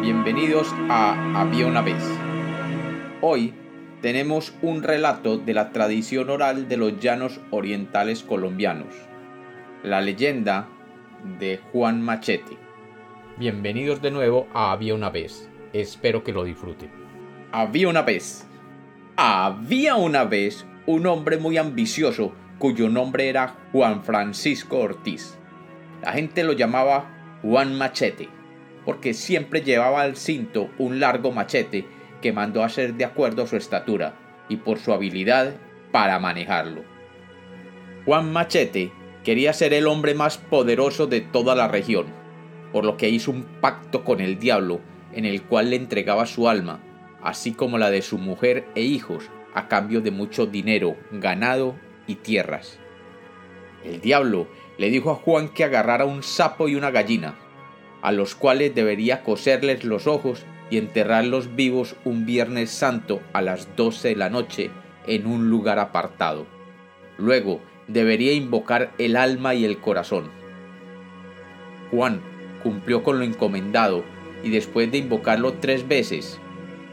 [0.00, 2.02] Bienvenidos a Había una vez.
[3.20, 3.52] Hoy
[4.00, 8.94] tenemos un relato de la tradición oral de los llanos orientales colombianos,
[9.82, 10.68] la leyenda
[11.40, 12.56] de Juan Machete.
[13.38, 15.50] Bienvenidos de nuevo a Había una vez.
[15.72, 16.90] Espero que lo disfruten.
[17.50, 18.46] Había una vez.
[19.16, 25.36] Había una vez un hombre muy ambicioso cuyo nombre era Juan Francisco Ortiz.
[26.02, 28.28] La gente lo llamaba Juan Machete,
[28.88, 31.84] porque siempre llevaba al cinto un largo machete
[32.22, 34.14] que mandó hacer de acuerdo a su estatura
[34.48, 35.56] y por su habilidad
[35.92, 36.84] para manejarlo.
[38.06, 38.90] Juan Machete
[39.24, 42.06] quería ser el hombre más poderoso de toda la región,
[42.72, 44.80] por lo que hizo un pacto con el diablo
[45.12, 46.80] en el cual le entregaba su alma,
[47.22, 51.74] así como la de su mujer e hijos, a cambio de mucho dinero, ganado
[52.06, 52.78] y tierras.
[53.84, 54.48] El diablo
[54.78, 57.34] le dijo a Juan que agarrara un sapo y una gallina,
[58.02, 63.74] a los cuales debería coserles los ojos y enterrarlos vivos un viernes santo a las
[63.76, 64.70] doce de la noche
[65.06, 66.46] en un lugar apartado.
[67.16, 70.30] Luego debería invocar el alma y el corazón.
[71.90, 72.20] Juan
[72.62, 74.04] cumplió con lo encomendado
[74.44, 76.38] y después de invocarlo tres veces,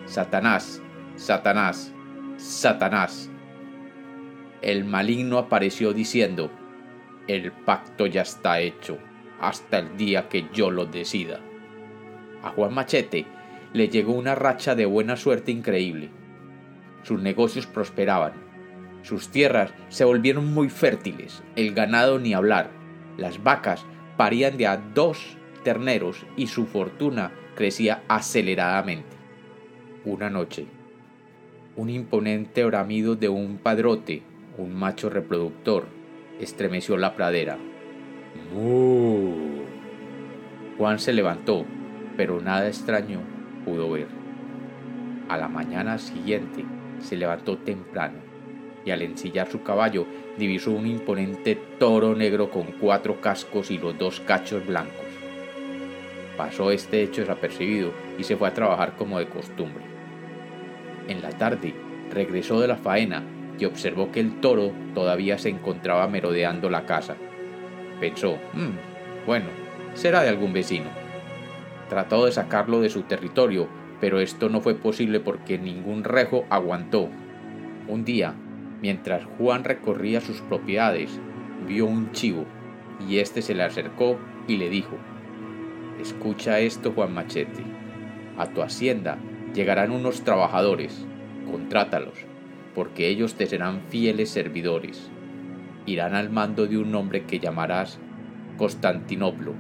[0.05, 0.81] Satanás,
[1.15, 1.93] Satanás,
[2.37, 3.29] Satanás,
[4.61, 6.49] el maligno apareció diciendo,
[7.27, 8.97] el pacto ya está hecho
[9.39, 11.39] hasta el día que yo lo decida.
[12.43, 13.25] A Juan Machete
[13.73, 16.09] le llegó una racha de buena suerte increíble.
[17.03, 18.33] Sus negocios prosperaban,
[19.05, 22.71] sus tierras se volvieron muy fértiles, el ganado ni hablar,
[23.17, 23.85] las vacas
[24.17, 29.15] parían de a dos terneros y su fortuna crecía aceleradamente.
[30.05, 30.65] Una noche,
[31.75, 34.23] un imponente bramido de un padrote,
[34.57, 35.85] un macho reproductor,
[36.39, 37.57] estremeció la pradera.
[40.77, 41.65] Juan se levantó,
[42.17, 43.19] pero nada extraño
[43.63, 44.07] pudo ver.
[45.29, 46.65] A la mañana siguiente
[46.99, 48.19] se levantó temprano
[48.85, 50.05] y al ensillar su caballo
[50.37, 55.05] divisó un imponente toro negro con cuatro cascos y los dos cachos blancos.
[56.37, 59.83] Pasó este hecho desapercibido y se fue a trabajar como de costumbre.
[61.07, 61.73] En la tarde
[62.11, 63.23] regresó de la faena
[63.57, 67.15] y observó que el toro todavía se encontraba merodeando la casa.
[67.99, 69.64] Pensó, mm, bueno,
[69.95, 70.89] será de algún vecino.
[71.89, 73.67] Trató de sacarlo de su territorio,
[73.99, 77.09] pero esto no fue posible porque ningún rejo aguantó.
[77.87, 78.35] Un día,
[78.81, 81.19] mientras Juan recorría sus propiedades,
[81.67, 82.45] vio un chivo,
[83.09, 84.97] y éste se le acercó y le dijo,
[85.99, 87.63] Escucha esto, Juan Machete.
[88.37, 89.17] A tu hacienda
[89.55, 91.07] llegarán unos trabajadores,
[91.49, 92.25] contrátalos
[92.75, 95.09] porque ellos te serán fieles servidores.
[95.85, 97.97] Irán al mando de un hombre que llamarás
[98.57, 99.53] Constantinoplo,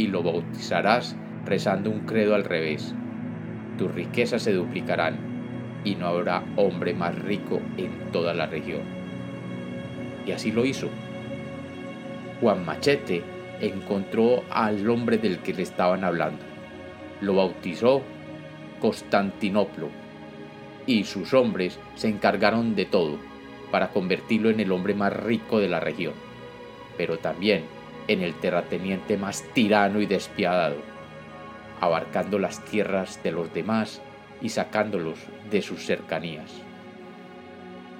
[0.00, 2.94] y lo bautizarás rezando un credo al revés.
[3.76, 5.18] Tus riquezas se duplicarán,
[5.84, 8.80] y no habrá hombre más rico en toda la región.
[10.26, 10.88] Y así lo hizo.
[12.40, 13.22] Juan Machete
[13.60, 16.42] encontró al hombre del que le estaban hablando.
[17.20, 18.00] Lo bautizó
[18.80, 19.90] Constantinoplo
[20.86, 23.18] y sus hombres se encargaron de todo
[23.70, 26.14] para convertirlo en el hombre más rico de la región,
[26.96, 27.64] pero también
[28.10, 30.74] en el terrateniente más tirano y despiadado,
[31.80, 34.02] abarcando las tierras de los demás
[34.42, 35.16] y sacándolos
[35.48, 36.50] de sus cercanías.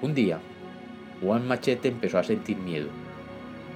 [0.01, 0.39] Un día,
[1.21, 2.89] Juan Machete empezó a sentir miedo.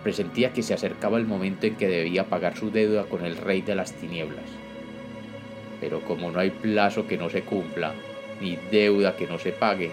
[0.03, 3.61] Presentía que se acercaba el momento en que debía pagar su deuda con el rey
[3.61, 4.43] de las tinieblas.
[5.79, 7.93] Pero como no hay plazo que no se cumpla,
[8.41, 9.91] ni deuda que no se pague.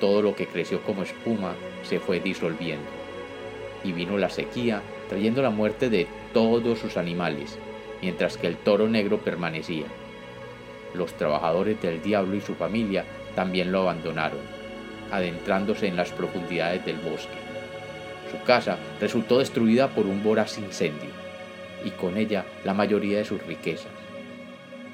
[0.00, 1.52] Todo lo que creció como espuma
[1.82, 2.88] se fue disolviendo.
[3.84, 4.80] Y vino la sequía,
[5.12, 7.58] trayendo la muerte de todos sus animales,
[8.00, 9.84] mientras que el toro negro permanecía.
[10.94, 14.38] Los trabajadores del diablo y su familia también lo abandonaron,
[15.10, 17.36] adentrándose en las profundidades del bosque.
[18.30, 21.10] Su casa resultó destruida por un voraz incendio,
[21.84, 23.92] y con ella la mayoría de sus riquezas.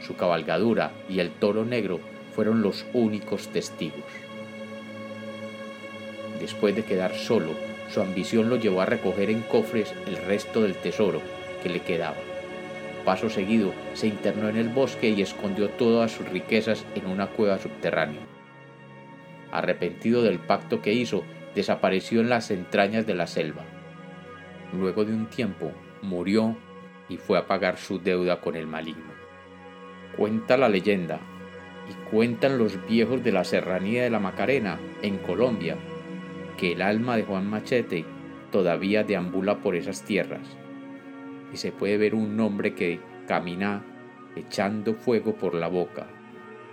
[0.05, 2.01] Su cabalgadura y el toro negro
[2.35, 4.03] fueron los únicos testigos.
[6.41, 7.53] Después de quedar solo,
[7.89, 11.21] su ambición lo llevó a recoger en cofres el resto del tesoro
[11.63, 12.17] que le quedaba.
[13.05, 17.59] Paso seguido, se internó en el bosque y escondió todas sus riquezas en una cueva
[17.59, 18.21] subterránea.
[19.51, 21.25] Arrepentido del pacto que hizo,
[21.55, 23.65] desapareció en las entrañas de la selva.
[24.73, 26.57] Luego de un tiempo, murió
[27.09, 29.13] y fue a pagar su deuda con el maligno.
[30.17, 31.19] Cuenta la leyenda
[31.89, 35.77] y cuentan los viejos de la serranía de la Macarena, en Colombia,
[36.59, 38.05] que el alma de Juan Machete
[38.51, 40.59] todavía deambula por esas tierras,
[41.53, 43.83] y se puede ver un hombre que camina
[44.37, 46.07] echando fuego por la boca,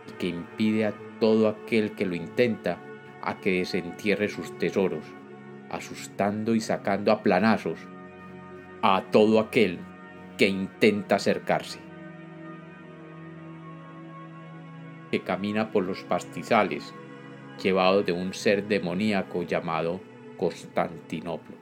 [0.09, 2.79] y que impide a todo aquel que lo intenta
[3.21, 5.05] a que desentierre sus tesoros,
[5.69, 7.79] asustando y sacando a planazos
[8.81, 9.79] a todo aquel
[10.37, 11.79] que intenta acercarse.
[15.09, 16.93] Que camina por los pastizales,
[17.61, 19.99] llevado de un ser demoníaco llamado
[20.37, 21.55] Constantinoplo.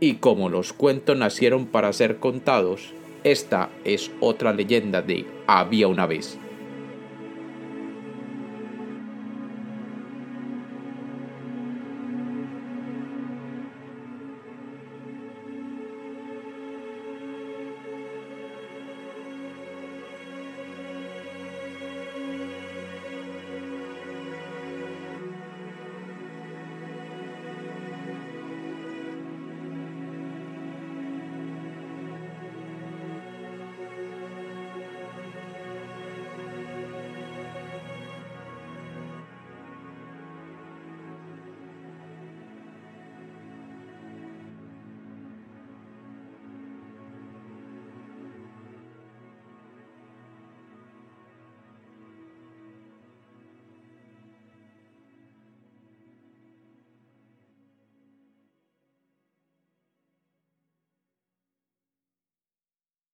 [0.00, 2.92] Y como los cuentos nacieron para ser contados,
[3.24, 6.38] esta es otra leyenda de Había una vez.